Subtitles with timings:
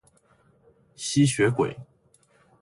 [0.95, 1.77] 吸血鬼